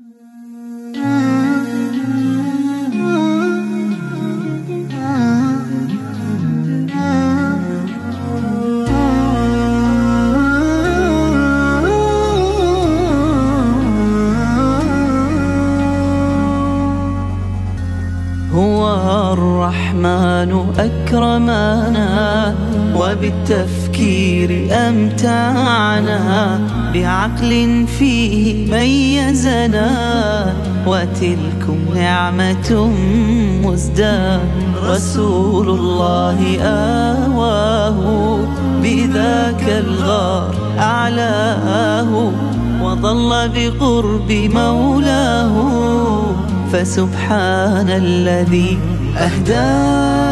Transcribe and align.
Mm-hmm. 0.00 0.33
الرحمن 19.34 20.52
أكرمنا 20.78 22.54
وبالتفكير 22.96 24.68
أمتعنا 24.72 26.60
بعقل 26.94 27.84
فيه 27.98 28.70
ميزنا 28.70 29.90
وتلكم 30.86 31.78
نعمة 31.94 32.90
مزداد 33.64 34.40
رسول 34.84 35.68
الله 35.68 36.58
آواه 36.62 38.38
بذاك 38.82 39.64
الغار 39.68 40.54
أعلاه 40.78 42.30
وظل 42.82 43.48
بقرب 43.54 44.32
مولاه 44.54 45.54
فسبحان 46.72 47.90
الذي 47.90 48.78
أهداه. 49.16 50.24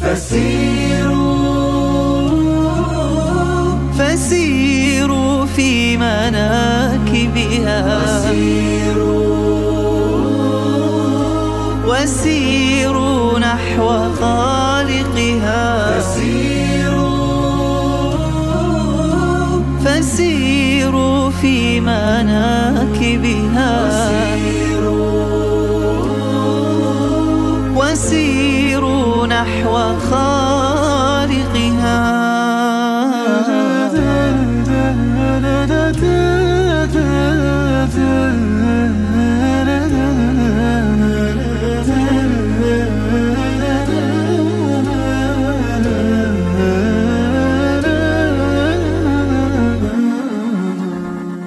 فسيروا 0.00 1.28
فسيروا 3.98 5.46
في 5.46 5.96
مناكبها. 5.96 7.80
وسيروا 8.08 9.28
في 21.30 21.80
مناكبها. 21.80 23.28
وسيروا 27.76 29.26
نحو 29.26 29.76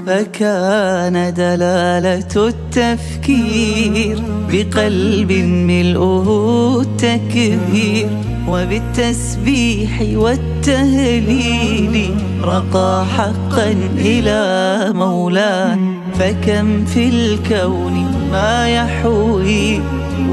فكان 0.08 1.34
دلالة 1.34 2.48
التفكير 2.48 4.24
بقلب 4.52 5.32
ملؤه 5.32 6.82
التكبير 6.82 8.10
وبالتسبيح 8.48 10.02
والتهليل 10.14 12.16
رقى 12.44 13.06
حقا 13.18 13.76
إلى 13.98 14.86
مولاه 14.94 15.78
فكم 16.14 16.86
في 16.86 17.10
الكون 17.10 18.12
ما 18.32 18.68
يحوي 18.68 19.80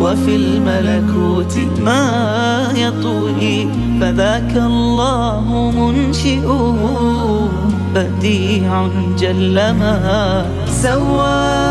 وفي 0.01 0.37
الملكوت 0.37 1.59
ما 1.85 2.69
يطوي 2.77 3.69
فذاك 4.01 4.57
الله 4.57 5.71
منشئه 5.77 6.79
بديع 7.95 8.89
جل 9.19 9.55
ما 9.55 10.47
سواه 10.83 11.69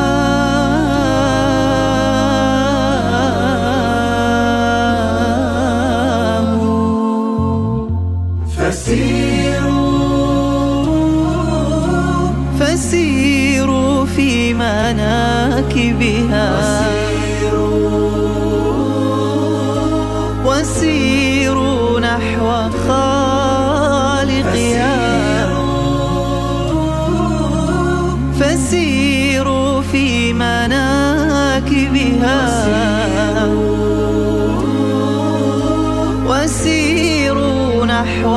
فسيروا 8.57 9.97
فسيروا 12.59 14.05
في 14.05 14.53
مناكبها. 14.53 16.47
نحو 37.97 38.33